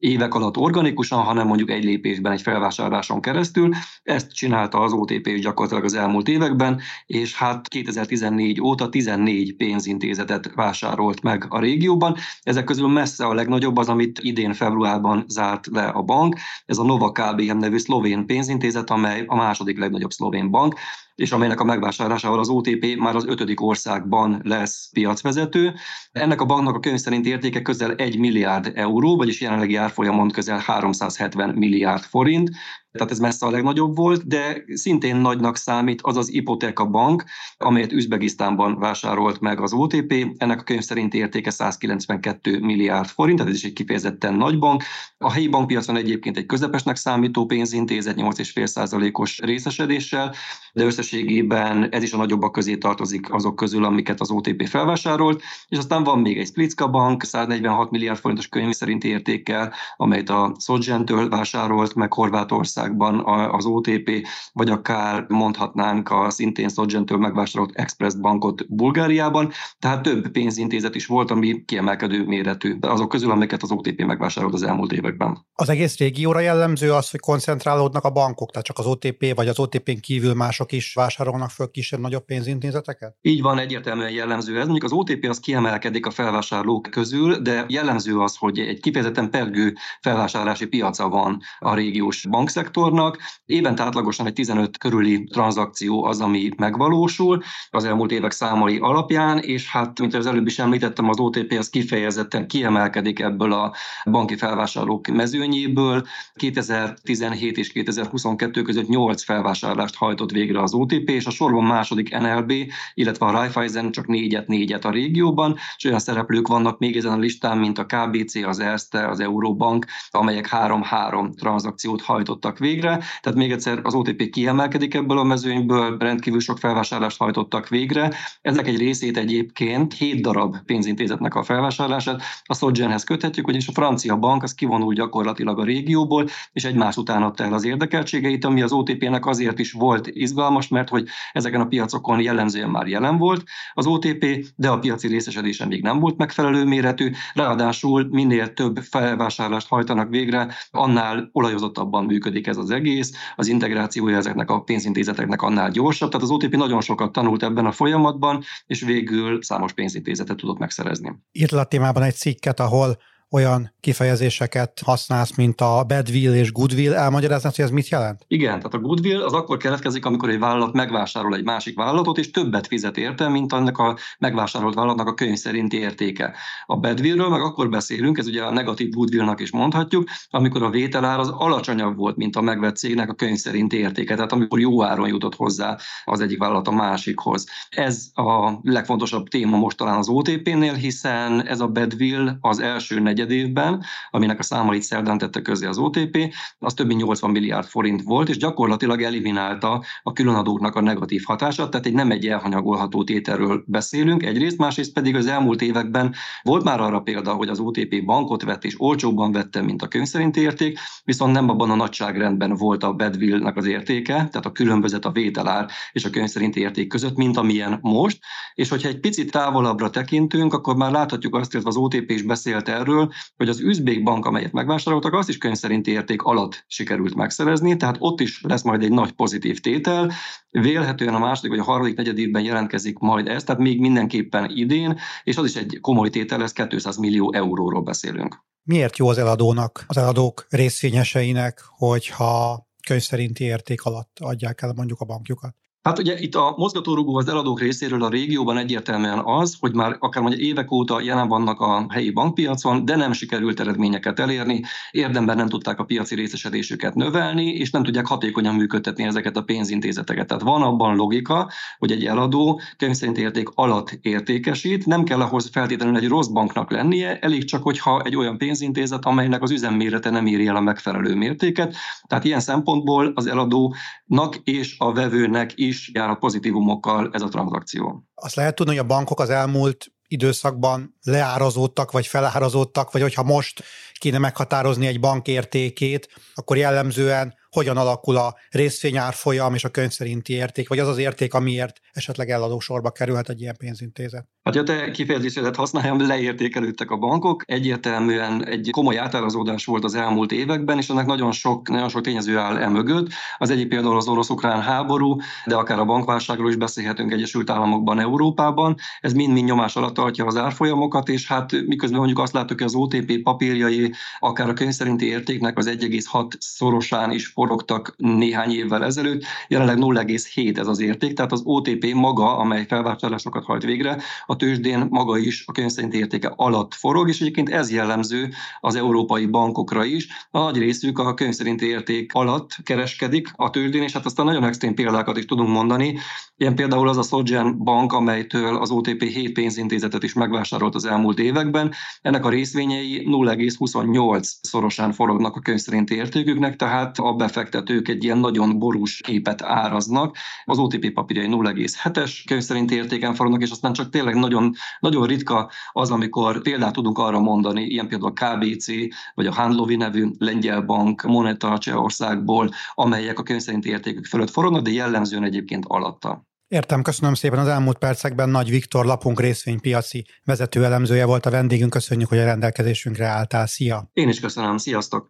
évek 0.00 0.34
alatt 0.34 0.56
organikusan, 0.56 1.22
hanem 1.22 1.46
mondjuk 1.46 1.70
egy 1.70 1.84
lépésben, 1.84 2.32
egy 2.32 2.42
felvásárláson 2.42 3.20
keresztül. 3.20 3.70
Ezt 4.02 4.32
csinálta 4.32 4.78
az 4.78 4.92
OTP 4.92 5.34
gyakorlatilag 5.40 5.84
az 5.84 5.94
elmúlt 5.94 6.28
években, 6.28 6.80
és 7.06 7.34
hát 7.34 7.68
2014 7.68 8.60
óta 8.60 8.88
14 8.88 9.56
pénzintézetet 9.56 10.50
vásárolt 10.54 11.22
meg 11.22 11.46
a 11.48 11.60
régióban. 11.60 12.16
Ezek 12.42 12.64
közül 12.64 12.88
messze 12.88 13.26
a 13.26 13.34
legnagyobb 13.34 13.76
az, 13.76 13.88
amit 13.88 14.18
idén 14.22 14.52
februárban 14.52 15.24
zárt 15.28 15.66
le 15.66 15.86
a 15.86 16.02
bank. 16.02 16.36
Ez 16.66 16.78
a 16.78 16.84
Nova 16.84 17.12
KBM 17.12 17.56
nevű 17.56 17.78
szlovén 17.78 18.26
pénzintézet, 18.26 18.90
amely 18.90 19.24
a 19.26 19.36
második 19.36 19.78
legnagyobb 19.78 20.10
szlovén 20.10 20.50
bank 20.50 20.74
és 21.20 21.32
amelynek 21.32 21.60
a 21.60 21.64
megvásárlásával 21.64 22.38
az 22.38 22.48
OTP 22.48 22.96
már 22.96 23.16
az 23.16 23.26
ötödik 23.26 23.60
országban 23.60 24.40
lesz 24.44 24.90
piacvezető. 24.92 25.74
Ennek 26.12 26.40
a 26.40 26.44
banknak 26.44 26.74
a 26.74 26.80
könyv 26.80 26.98
szerint 26.98 27.26
értéke 27.26 27.62
közel 27.62 27.94
1 27.94 28.18
milliárd 28.18 28.72
euró, 28.74 29.16
vagyis 29.16 29.40
jelenlegi 29.40 29.76
árfolyamon 29.76 30.30
közel 30.30 30.58
370 30.58 31.54
milliárd 31.54 32.02
forint, 32.02 32.50
tehát 32.92 33.10
ez 33.10 33.18
messze 33.18 33.46
a 33.46 33.50
legnagyobb 33.50 33.96
volt, 33.96 34.26
de 34.26 34.64
szintén 34.66 35.16
nagynak 35.16 35.56
számít 35.56 36.00
az 36.02 36.16
az 36.16 36.32
Ipoteka 36.32 36.86
Bank, 36.86 37.24
amelyet 37.58 37.92
Üzbegisztánban 37.92 38.78
vásárolt 38.78 39.40
meg 39.40 39.60
az 39.60 39.72
OTP. 39.72 40.34
Ennek 40.36 40.60
a 40.60 40.62
könyv 40.62 40.80
szerint 40.80 41.14
értéke 41.14 41.50
192 41.50 42.60
milliárd 42.60 43.08
forint, 43.08 43.36
tehát 43.36 43.52
ez 43.52 43.58
is 43.58 43.64
egy 43.64 43.72
kifejezetten 43.72 44.34
nagy 44.34 44.58
bank. 44.58 44.82
A 45.18 45.32
helyi 45.32 45.48
bankpiacon 45.48 45.96
egyébként 45.96 46.36
egy 46.36 46.46
közepesnek 46.46 46.96
számító 46.96 47.46
pénzintézet 47.46 48.16
8,5%-os 48.16 49.38
részesedéssel, 49.38 50.34
de 50.72 50.84
összességében 50.84 51.88
ez 51.90 52.02
is 52.02 52.12
a 52.12 52.16
nagyobbak 52.16 52.52
közé 52.52 52.76
tartozik 52.76 53.32
azok 53.32 53.56
közül, 53.56 53.84
amiket 53.84 54.20
az 54.20 54.30
OTP 54.30 54.68
felvásárolt, 54.68 55.42
és 55.68 55.78
aztán 55.78 56.04
van 56.04 56.18
még 56.18 56.38
egy 56.38 56.46
Splitska 56.46 56.88
Bank, 56.88 57.22
146 57.22 57.90
milliárd 57.90 58.18
forintos 58.18 58.48
könyv 58.48 58.72
szerinti 58.72 59.08
értékkel, 59.08 59.72
amelyet 59.96 60.28
a 60.28 60.54
Sogentől 60.58 61.28
vásárolt 61.28 61.94
meg 61.94 62.12
Horvátország 62.12 62.79
Magyarországban 62.88 63.50
az 63.54 63.66
OTP, 63.66 64.26
vagy 64.52 64.70
akár 64.70 65.24
mondhatnánk 65.28 66.10
a 66.10 66.30
szintén 66.30 66.68
Sogentől 66.68 67.18
megvásárolt 67.18 67.70
Express 67.74 68.14
bankot 68.14 68.74
Bulgáriában, 68.74 69.52
tehát 69.78 70.02
több 70.02 70.28
pénzintézet 70.28 70.94
is 70.94 71.06
volt, 71.06 71.30
ami 71.30 71.64
kiemelkedő 71.64 72.24
méretű, 72.24 72.76
azok 72.80 73.08
közül, 73.08 73.30
amiket 73.30 73.62
az 73.62 73.70
OTP 73.70 74.04
megvásárolt 74.04 74.54
az 74.54 74.62
elmúlt 74.62 74.92
években. 74.92 75.46
Az 75.54 75.68
egész 75.68 75.98
régióra 75.98 76.40
jellemző 76.40 76.92
az, 76.92 77.10
hogy 77.10 77.20
koncentrálódnak 77.20 78.04
a 78.04 78.10
bankok, 78.10 78.50
tehát 78.50 78.66
csak 78.66 78.78
az 78.78 78.86
OTP 78.86 79.34
vagy 79.34 79.48
az 79.48 79.58
OTP-n 79.58 80.00
kívül 80.00 80.34
mások 80.34 80.72
is 80.72 80.94
vásárolnak 80.94 81.50
föl 81.50 81.70
kisebb-nagyobb 81.70 82.24
pénzintézeteket? 82.24 83.16
Így 83.20 83.42
van, 83.42 83.58
egyértelműen 83.58 84.10
jellemző 84.10 84.58
ez. 84.58 84.66
Mondjuk 84.66 84.92
az 84.92 84.98
OTP 84.98 85.26
az 85.28 85.40
kiemelkedik 85.40 86.06
a 86.06 86.10
felvásárlók 86.10 86.88
közül, 86.90 87.36
de 87.36 87.64
jellemző 87.68 88.18
az, 88.18 88.36
hogy 88.36 88.58
egy 88.58 88.80
kifejezetten 88.80 89.30
pergő 89.30 89.74
felvásárlási 90.00 90.66
piaca 90.66 91.08
van 91.08 91.40
a 91.58 91.74
régiós 91.74 92.26
bankszektor, 92.30 92.69
szektornak. 92.70 93.18
Évente 93.46 93.82
átlagosan 93.82 94.26
egy 94.26 94.32
15 94.32 94.78
körüli 94.78 95.24
tranzakció 95.24 96.04
az, 96.04 96.20
ami 96.20 96.50
megvalósul 96.56 97.42
az 97.70 97.84
elmúlt 97.84 98.12
évek 98.12 98.30
számai 98.30 98.78
alapján, 98.78 99.38
és 99.38 99.70
hát, 99.70 100.00
mint 100.00 100.14
az 100.14 100.26
előbb 100.26 100.46
is 100.46 100.58
említettem, 100.58 101.08
az 101.08 101.18
OTP 101.18 101.52
az 101.58 101.70
kifejezetten 101.70 102.46
kiemelkedik 102.46 103.20
ebből 103.20 103.52
a 103.52 103.74
banki 104.10 104.36
felvásárlók 104.36 105.06
mezőnyéből. 105.06 106.06
2017 106.34 107.58
és 107.58 107.72
2022 107.72 108.62
között 108.62 108.88
8 108.88 109.24
felvásárlást 109.24 109.94
hajtott 109.94 110.30
végre 110.30 110.62
az 110.62 110.74
OTP, 110.74 111.08
és 111.08 111.26
a 111.26 111.30
sorban 111.30 111.64
második 111.64 112.18
NLB, 112.18 112.52
illetve 112.94 113.26
a 113.26 113.30
Raiffeisen 113.30 113.90
csak 113.90 114.06
négyet, 114.06 114.46
négyet 114.46 114.84
a 114.84 114.90
régióban, 114.90 115.56
és 115.76 115.84
olyan 115.84 115.98
szereplők 115.98 116.48
vannak 116.48 116.78
még 116.78 116.96
ezen 116.96 117.12
a 117.12 117.16
listán, 117.16 117.58
mint 117.58 117.78
a 117.78 117.86
KBC, 117.86 118.34
az 118.34 118.58
Erste, 118.58 119.08
az 119.08 119.20
Eurobank, 119.20 119.86
amelyek 120.10 120.46
három-három 120.46 121.32
tranzakciót 121.32 122.02
hajtottak 122.02 122.58
végre. 122.60 123.02
Tehát 123.20 123.38
még 123.38 123.52
egyszer 123.52 123.80
az 123.82 123.94
OTP 123.94 124.30
kiemelkedik 124.30 124.94
ebből 124.94 125.18
a 125.18 125.24
mezőnyből, 125.24 125.96
rendkívül 125.98 126.40
sok 126.40 126.58
felvásárlást 126.58 127.18
hajtottak 127.18 127.68
végre. 127.68 128.12
Ezek 128.42 128.66
egy 128.66 128.78
részét 128.78 129.16
egyébként 129.16 129.94
7 129.94 130.22
darab 130.22 130.56
pénzintézetnek 130.66 131.34
a 131.34 131.42
felvásárlását 131.42 132.22
a 132.44 132.54
Soggenhez 132.54 133.04
köthetjük, 133.04 133.46
ugyanis 133.46 133.68
a 133.68 133.72
francia 133.72 134.16
bank 134.16 134.42
az 134.42 134.54
kivonul 134.54 134.94
gyakorlatilag 134.94 135.58
a 135.58 135.64
régióból, 135.64 136.26
és 136.52 136.64
egymás 136.64 136.96
után 136.96 137.22
adta 137.22 137.44
el 137.44 137.52
az 137.52 137.64
érdekeltségeit, 137.64 138.44
ami 138.44 138.62
az 138.62 138.72
OTP-nek 138.72 139.26
azért 139.26 139.58
is 139.58 139.72
volt 139.72 140.06
izgalmas, 140.06 140.68
mert 140.68 140.88
hogy 140.88 141.08
ezeken 141.32 141.60
a 141.60 141.66
piacokon 141.66 142.20
jellemzően 142.20 142.70
már 142.70 142.86
jelen 142.86 143.18
volt 143.18 143.42
az 143.74 143.86
OTP, 143.86 144.46
de 144.56 144.68
a 144.68 144.78
piaci 144.78 145.08
részesedése 145.08 145.66
még 145.66 145.82
nem 145.82 145.98
volt 145.98 146.16
megfelelő 146.16 146.64
méretű, 146.64 147.10
ráadásul 147.34 148.08
minél 148.10 148.52
több 148.52 148.76
felvásárlást 148.76 149.68
hajtanak 149.68 150.08
végre, 150.08 150.54
annál 150.70 151.28
olajozottabban 151.32 152.04
működik 152.04 152.46
ez 152.50 152.56
az 152.56 152.70
egész, 152.70 153.12
az 153.36 153.46
integrációja 153.46 154.16
ezeknek 154.16 154.50
a 154.50 154.60
pénzintézeteknek 154.60 155.42
annál 155.42 155.70
gyorsabb, 155.70 156.10
tehát 156.10 156.26
az 156.26 156.32
OTP 156.32 156.56
nagyon 156.56 156.80
sokat 156.80 157.12
tanult 157.12 157.42
ebben 157.42 157.66
a 157.66 157.72
folyamatban, 157.72 158.42
és 158.66 158.80
végül 158.80 159.42
számos 159.42 159.72
pénzintézetet 159.72 160.36
tudott 160.36 160.58
megszerezni. 160.58 161.12
Írt 161.32 161.52
a 161.52 161.64
témában 161.64 162.02
egy 162.02 162.14
cikket, 162.14 162.60
ahol 162.60 162.98
olyan 163.30 163.72
kifejezéseket 163.80 164.80
használsz, 164.84 165.36
mint 165.36 165.60
a 165.60 165.84
badwill 165.84 166.34
és 166.34 166.52
goodwill. 166.52 166.94
Elmagyaráznál, 166.94 167.52
hogy 167.56 167.64
ez 167.64 167.70
mit 167.70 167.88
jelent? 167.88 168.24
Igen, 168.28 168.56
tehát 168.56 168.74
a 168.74 168.78
goodwill 168.78 169.22
az 169.22 169.32
akkor 169.32 169.56
keletkezik, 169.56 170.04
amikor 170.04 170.28
egy 170.28 170.38
vállalat 170.38 170.72
megvásárol 170.72 171.34
egy 171.34 171.44
másik 171.44 171.76
vállalatot, 171.76 172.18
és 172.18 172.30
többet 172.30 172.66
fizet 172.66 172.96
érte, 172.96 173.28
mint 173.28 173.52
annak 173.52 173.78
a 173.78 173.96
megvásárolt 174.18 174.74
vállalatnak 174.74 175.06
a 175.06 175.14
könyv 175.14 175.36
szerinti 175.36 175.78
értéke. 175.78 176.34
A 176.66 176.76
badwillről 176.76 177.28
meg 177.28 177.40
akkor 177.40 177.68
beszélünk, 177.68 178.18
ez 178.18 178.26
ugye 178.26 178.42
a 178.42 178.52
negatív 178.52 178.90
goodwillnak 178.90 179.40
is 179.40 179.50
mondhatjuk, 179.50 180.08
amikor 180.30 180.62
a 180.62 180.70
vételár 180.70 181.18
az 181.18 181.28
alacsonyabb 181.28 181.96
volt, 181.96 182.16
mint 182.16 182.36
a 182.36 182.40
megvett 182.40 182.76
cégnek 182.76 183.10
a 183.10 183.14
könyv 183.14 183.36
szerinti 183.36 183.76
értéke, 183.76 184.14
tehát 184.14 184.32
amikor 184.32 184.60
jó 184.60 184.84
áron 184.84 185.08
jutott 185.08 185.34
hozzá 185.34 185.76
az 186.04 186.20
egyik 186.20 186.38
vállalat 186.38 186.68
a 186.68 186.72
másikhoz. 186.72 187.46
Ez 187.68 188.10
a 188.14 188.58
legfontosabb 188.62 189.28
téma 189.28 189.56
most 189.56 189.76
talán 189.76 189.98
az 189.98 190.08
OTP-nél, 190.08 190.74
hiszen 190.74 191.46
ez 191.46 191.60
a 191.60 191.68
badwill 191.68 192.36
az 192.40 192.58
első 192.58 193.00
negyed 193.20 193.46
évben, 193.46 193.84
aminek 194.10 194.38
a 194.38 194.42
számait 194.42 194.82
szerdán 194.82 195.18
tette 195.18 195.42
közé 195.42 195.66
az 195.66 195.78
OTP, 195.78 196.34
az 196.58 196.74
több 196.74 196.86
mint 196.86 197.00
80 197.00 197.30
milliárd 197.30 197.66
forint 197.66 198.02
volt, 198.02 198.28
és 198.28 198.36
gyakorlatilag 198.36 199.02
eliminálta 199.02 199.82
a 200.02 200.12
különadóknak 200.12 200.74
a 200.74 200.80
negatív 200.80 201.22
hatását, 201.24 201.70
tehát 201.70 201.86
egy 201.86 201.92
nem 201.92 202.10
egy 202.10 202.26
elhanyagolható 202.26 203.04
tételről 203.04 203.64
beszélünk 203.66 204.22
egyrészt, 204.22 204.58
másrészt 204.58 204.92
pedig 204.92 205.16
az 205.16 205.26
elmúlt 205.26 205.62
években 205.62 206.14
volt 206.42 206.64
már 206.64 206.80
arra 206.80 207.00
példa, 207.00 207.32
hogy 207.32 207.48
az 207.48 207.58
OTP 207.58 208.04
bankot 208.04 208.42
vett 208.42 208.64
és 208.64 208.74
olcsóbban 208.80 209.32
vette, 209.32 209.62
mint 209.62 209.82
a 209.82 209.88
könyv 209.88 210.06
szerinti 210.06 210.40
érték, 210.40 210.78
viszont 211.04 211.32
nem 211.32 211.48
abban 211.48 211.70
a 211.70 211.74
nagyságrendben 211.74 212.54
volt 212.54 212.82
a 212.82 212.92
badwill 212.92 213.46
az 213.46 213.66
értéke, 213.66 214.14
tehát 214.14 214.46
a 214.46 214.52
különbözet 214.52 215.04
a 215.04 215.10
vételár 215.10 215.70
és 215.92 216.04
a 216.04 216.10
könyv 216.10 216.28
szerinti 216.28 216.60
érték 216.60 216.88
között, 216.88 217.16
mint 217.16 217.36
amilyen 217.36 217.78
most, 217.82 218.18
és 218.54 218.68
hogyha 218.68 218.88
egy 218.88 219.00
picit 219.00 219.30
távolabbra 219.30 219.90
tekintünk, 219.90 220.54
akkor 220.54 220.76
már 220.76 220.90
láthatjuk 220.90 221.34
azt, 221.34 221.52
hogy 221.52 221.62
az 221.64 221.76
OTP 221.76 222.10
is 222.10 222.22
beszélt 222.22 222.68
erről, 222.68 223.09
hogy 223.36 223.48
az 223.48 223.60
üzbék 223.60 224.02
bank, 224.02 224.26
amelyet 224.26 224.52
megvásároltak, 224.52 225.12
azt 225.12 225.28
is 225.28 225.38
könyv 225.38 225.54
szerinti 225.56 225.90
érték 225.90 226.22
alatt 226.22 226.64
sikerült 226.66 227.14
megszerezni, 227.14 227.76
tehát 227.76 227.96
ott 227.98 228.20
is 228.20 228.40
lesz 228.42 228.62
majd 228.62 228.82
egy 228.82 228.92
nagy 228.92 229.12
pozitív 229.12 229.60
tétel. 229.60 230.12
Vélhetően 230.50 231.14
a 231.14 231.18
második 231.18 231.50
vagy 231.50 231.58
a 231.58 231.64
harmadik 231.64 231.96
negyed 231.96 232.18
évben 232.18 232.42
jelentkezik 232.42 232.98
majd 232.98 233.28
ez, 233.28 233.44
tehát 233.44 233.60
még 233.60 233.80
mindenképpen 233.80 234.50
idén, 234.54 234.98
és 235.24 235.36
az 235.36 235.44
is 235.44 235.54
egy 235.56 235.78
komoly 235.80 236.10
tétel, 236.10 236.42
ez 236.42 236.52
200 236.52 236.96
millió 236.96 237.32
euróról 237.32 237.82
beszélünk. 237.82 238.44
Miért 238.62 238.96
jó 238.96 239.08
az 239.08 239.18
eladónak, 239.18 239.84
az 239.86 239.96
eladók 239.96 240.46
részvényeseinek, 240.48 241.60
hogyha 241.76 242.66
könyv 242.86 243.00
szerinti 243.00 243.44
érték 243.44 243.82
alatt 243.82 244.16
adják 244.20 244.62
el 244.62 244.72
mondjuk 244.76 245.00
a 245.00 245.04
bankjukat? 245.04 245.54
Hát 245.82 245.98
ugye 245.98 246.18
itt 246.18 246.34
a 246.34 246.54
mozgatórugó 246.56 247.16
az 247.16 247.28
eladók 247.28 247.60
részéről 247.60 248.02
a 248.02 248.08
régióban 248.08 248.56
egyértelműen 248.56 249.18
az, 249.24 249.56
hogy 249.60 249.74
már 249.74 249.96
akár 249.98 250.22
mondja 250.22 250.46
évek 250.46 250.70
óta 250.70 251.00
jelen 251.00 251.28
vannak 251.28 251.60
a 251.60 251.86
helyi 251.88 252.10
bankpiacon, 252.10 252.84
de 252.84 252.96
nem 252.96 253.12
sikerült 253.12 253.60
eredményeket 253.60 254.18
elérni, 254.20 254.62
érdemben 254.90 255.36
nem 255.36 255.48
tudták 255.48 255.78
a 255.78 255.84
piaci 255.84 256.14
részesedésüket 256.14 256.94
növelni, 256.94 257.46
és 257.46 257.70
nem 257.70 257.82
tudják 257.82 258.06
hatékonyan 258.06 258.54
működtetni 258.54 259.04
ezeket 259.04 259.36
a 259.36 259.42
pénzintézeteket. 259.42 260.26
Tehát 260.26 260.42
van 260.42 260.62
abban 260.62 260.96
logika, 260.96 261.50
hogy 261.78 261.92
egy 261.92 262.04
eladó 262.04 262.60
könyv 262.76 262.94
szerint 262.94 263.18
érték 263.18 263.48
alatt 263.54 263.98
értékesít, 264.02 264.86
nem 264.86 265.04
kell 265.04 265.20
ahhoz 265.20 265.50
feltétlenül 265.52 265.96
egy 265.96 266.08
rossz 266.08 266.28
banknak 266.28 266.70
lennie, 266.70 267.18
elég 267.18 267.44
csak, 267.44 267.62
hogyha 267.62 268.02
egy 268.02 268.16
olyan 268.16 268.38
pénzintézet, 268.38 269.04
amelynek 269.04 269.42
az 269.42 269.50
üzemmérete 269.50 270.10
nem 270.10 270.26
éri 270.26 270.46
el 270.46 270.56
a 270.56 270.60
megfelelő 270.60 271.14
mértéket. 271.14 271.76
Tehát 272.06 272.24
ilyen 272.24 272.40
szempontból 272.40 273.12
az 273.14 273.26
eladónak 273.26 274.36
és 274.44 274.74
a 274.78 274.92
vevőnek 274.92 275.52
is 275.70 275.90
jár 275.94 276.08
a 276.08 276.14
pozitívumokkal 276.14 277.10
ez 277.12 277.22
a 277.22 277.28
tranzakció. 277.28 278.04
Azt 278.14 278.34
lehet 278.34 278.54
tudni, 278.54 278.76
hogy 278.76 278.84
a 278.84 278.86
bankok 278.86 279.20
az 279.20 279.30
elmúlt 279.30 279.92
időszakban 280.08 280.96
leárazódtak, 281.02 281.90
vagy 281.90 282.06
felárazódtak, 282.06 282.92
vagy 282.92 283.02
hogyha 283.02 283.22
most 283.22 283.62
kéne 283.98 284.18
meghatározni 284.18 284.86
egy 284.86 285.00
bank 285.00 285.26
értékét, 285.26 286.08
akkor 286.34 286.56
jellemzően 286.56 287.34
hogyan 287.50 287.76
alakul 287.76 288.16
a 288.16 288.34
részvényárfolyam 288.50 289.54
és 289.54 289.64
a 289.64 289.68
könyv 289.68 289.90
szerinti 289.90 290.32
érték, 290.32 290.68
vagy 290.68 290.78
az 290.78 290.88
az 290.88 290.98
érték, 290.98 291.34
amiért 291.34 291.80
esetleg 291.92 292.30
eladó 292.30 292.60
sorba 292.60 292.90
kerülhet 292.90 293.28
egy 293.28 293.40
ilyen 293.40 293.56
pénzintézet. 293.58 294.28
Hát, 294.42 294.56
ha 294.56 294.62
te 294.62 294.90
kifejezésedet 294.90 295.56
használjam, 295.56 296.06
leértékelődtek 296.06 296.90
a 296.90 296.96
bankok. 296.96 297.42
Egyértelműen 297.46 298.46
egy 298.46 298.68
komoly 298.70 298.98
átárazódás 298.98 299.64
volt 299.64 299.84
az 299.84 299.94
elmúlt 299.94 300.32
években, 300.32 300.78
és 300.78 300.88
ennek 300.88 301.06
nagyon 301.06 301.32
sok, 301.32 301.68
nagyon 301.68 301.88
sok 301.88 302.00
tényező 302.00 302.38
áll 302.38 302.56
e 302.56 302.68
mögött. 302.68 303.08
Az 303.38 303.50
egyik 303.50 303.68
például 303.68 303.96
az 303.96 304.08
orosz-ukrán 304.08 304.62
háború, 304.62 305.16
de 305.46 305.54
akár 305.54 305.78
a 305.78 305.84
bankválságról 305.84 306.48
is 306.48 306.56
beszélhetünk 306.56 307.12
Egyesült 307.12 307.50
Államokban, 307.50 308.00
Európában. 308.00 308.74
Ez 309.00 309.12
mind-mind 309.12 309.46
nyomás 309.46 309.76
alatt 309.76 309.94
tartja 309.94 310.26
az 310.26 310.36
árfolyamokat, 310.36 311.08
és 311.08 311.26
hát 311.26 311.52
miközben 311.66 311.98
mondjuk 311.98 312.18
azt 312.18 312.32
látjuk, 312.32 312.58
hogy 312.58 312.68
az 312.68 312.74
OTP 312.74 313.22
papírjai 313.22 313.92
akár 314.18 314.48
a 314.48 314.52
könyv 314.52 314.72
szerinti 314.72 315.06
értéknek 315.06 315.58
az 315.58 315.66
1,6 315.68 316.30
szorosán 316.38 317.10
is 317.10 317.32
forogtak 317.40 317.94
néhány 317.96 318.50
évvel 318.50 318.84
ezelőtt, 318.84 319.24
jelenleg 319.48 319.76
0,7 319.78 320.58
ez 320.58 320.66
az 320.66 320.80
érték, 320.80 321.12
tehát 321.12 321.32
az 321.32 321.42
OTP 321.44 321.92
maga, 321.94 322.36
amely 322.38 322.66
felvásárlásokat 322.66 323.44
hajt 323.44 323.62
végre, 323.62 323.98
a 324.26 324.36
tőzsdén 324.36 324.86
maga 324.90 325.18
is 325.18 325.44
a 325.46 325.52
könyv 325.52 325.70
értéke 325.90 326.32
alatt 326.36 326.74
forog, 326.74 327.08
és 327.08 327.20
egyébként 327.20 327.48
ez 327.48 327.72
jellemző 327.72 328.28
az 328.60 328.74
európai 328.74 329.26
bankokra 329.26 329.84
is. 329.84 330.08
A 330.30 330.38
nagy 330.38 330.58
részük 330.58 330.98
a 330.98 331.14
könyv 331.14 331.62
érték 331.62 332.14
alatt 332.14 332.50
kereskedik 332.62 333.30
a 333.36 333.50
tőzsdén, 333.50 333.82
és 333.82 333.92
hát 333.92 334.06
aztán 334.06 334.26
nagyon 334.26 334.44
extrém 334.44 334.74
példákat 334.74 335.16
is 335.16 335.24
tudunk 335.24 335.48
mondani. 335.48 335.98
Ilyen 336.36 336.54
például 336.54 336.88
az 336.88 336.96
a 336.96 337.02
Sogen 337.02 337.58
bank, 337.58 337.92
amelytől 337.92 338.56
az 338.56 338.70
OTP 338.70 339.02
7 339.02 339.32
pénzintézetet 339.32 340.02
is 340.02 340.12
megvásárolt 340.12 340.74
az 340.74 340.84
elmúlt 340.84 341.18
években. 341.18 341.72
Ennek 342.02 342.24
a 342.24 342.28
részvényei 342.28 343.06
0,28 343.06 344.22
szorosán 344.40 344.92
forognak 344.92 345.36
a 345.36 345.40
könyv 345.40 345.58
értéküknek, 345.90 346.56
tehát 346.56 346.98
a 346.98 347.12
befektetők 347.34 347.88
egy 347.88 348.04
ilyen 348.04 348.18
nagyon 348.18 348.58
borús 348.58 349.00
képet 349.00 349.42
áraznak. 349.42 350.16
Az 350.44 350.58
OTP 350.58 350.92
papírjai 350.92 351.28
0,7-es 351.30 352.22
könyv 352.26 352.42
szerinti 352.42 352.74
értéken 352.74 353.14
forognak, 353.14 353.42
és 353.42 353.50
aztán 353.50 353.72
csak 353.72 353.90
tényleg 353.90 354.14
nagyon, 354.14 354.52
nagyon 354.80 355.06
ritka 355.06 355.50
az, 355.72 355.90
amikor 355.90 356.42
példát 356.42 356.72
tudunk 356.72 356.98
arra 356.98 357.20
mondani, 357.20 357.62
ilyen 357.62 357.88
például 357.88 358.12
a 358.14 358.36
KBC, 358.36 358.66
vagy 359.14 359.26
a 359.26 359.34
Handlovi 359.34 359.76
nevű 359.76 360.10
lengyel 360.18 360.60
bank, 360.60 361.02
Moneta 361.02 361.58
Csehországból, 361.58 362.50
amelyek 362.74 363.18
a 363.18 363.22
könyv 363.22 363.40
szerinti 363.40 363.68
értékük 363.68 364.04
fölött 364.04 364.30
forognak, 364.30 364.62
de 364.62 364.70
jellemzően 364.70 365.24
egyébként 365.24 365.64
alatta. 365.68 366.28
Értem, 366.48 366.82
köszönöm 366.82 367.14
szépen. 367.14 367.38
Az 367.38 367.46
elmúlt 367.46 367.78
percekben 367.78 368.28
Nagy 368.28 368.50
Viktor 368.50 368.84
lapunk 368.84 369.20
részvénypiaci 369.20 370.06
vezető 370.24 370.64
elemzője 370.64 371.04
volt 371.04 371.26
a 371.26 371.30
vendégünk. 371.30 371.70
Köszönjük, 371.70 372.08
hogy 372.08 372.18
a 372.18 372.24
rendelkezésünkre 372.24 373.06
álltál. 373.06 373.46
Szia! 373.46 373.90
Én 373.92 374.08
is 374.08 374.20
köszönöm. 374.20 374.56
Sziasztok! 374.56 375.08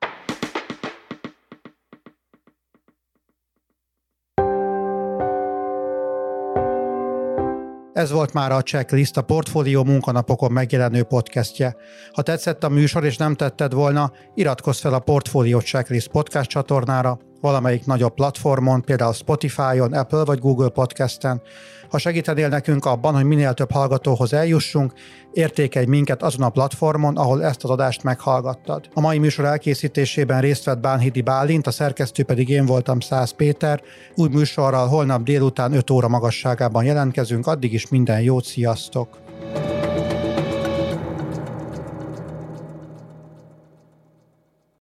Ez 8.01 8.11
volt 8.11 8.33
már 8.33 8.53
a 8.53 8.63
Checklist, 8.63 9.17
a 9.17 9.23
Portfólió 9.23 9.85
munkanapokon 9.85 10.53
megjelenő 10.53 11.03
podcastje. 11.03 11.77
Ha 12.13 12.23
tetszett 12.23 12.65
a 12.65 12.69
műsor 12.69 13.05
és 13.05 13.17
nem 13.17 13.35
tetted 13.35 13.73
volna, 13.73 14.13
iratkozz 14.35 14.81
fel 14.81 14.95
a 14.95 14.99
Portfólió 14.99 15.61
Checklist 15.61 16.09
podcast 16.09 16.51
csatornára, 16.51 17.19
valamelyik 17.40 17.87
nagyobb 17.87 18.14
platformon, 18.14 18.83
például 18.83 19.12
Spotify-on, 19.12 19.92
Apple 19.92 20.24
vagy 20.24 20.38
Google 20.38 20.68
Podcasten. 20.68 21.42
Ha 21.90 21.98
segítenél 21.98 22.48
nekünk 22.48 22.85
abban, 22.85 23.14
hogy 23.14 23.24
minél 23.24 23.55
több 23.55 23.70
hallgatóhoz 23.70 24.33
eljussunk, 24.33 24.92
értékelj 25.33 25.87
minket 25.87 26.22
azon 26.22 26.42
a 26.42 26.48
platformon, 26.48 27.16
ahol 27.16 27.44
ezt 27.44 27.64
az 27.64 27.70
adást 27.70 28.03
meghallgattad. 28.03 28.88
A 28.94 29.00
mai 29.00 29.18
műsor 29.18 29.44
elkészítésében 29.44 30.40
részt 30.40 30.64
vett 30.64 30.81
Bánhidi 30.81 31.20
Bálint, 31.20 31.66
a 31.66 31.70
szerkesztő 31.70 32.22
pedig 32.22 32.48
én 32.48 32.66
voltam 32.66 33.00
Száz 33.00 33.31
Péter. 33.31 33.83
Új 34.14 34.29
műsorral 34.29 34.88
holnap 34.88 35.22
délután 35.22 35.72
5 35.72 35.90
óra 35.90 36.09
magasságában 36.09 36.85
jelentkezünk, 36.85 37.46
addig 37.46 37.72
is 37.72 37.88
minden 37.88 38.20
jót, 38.20 38.44
sziasztok! 38.44 39.18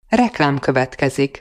Reklám 0.08 0.58
következik. 0.58 1.40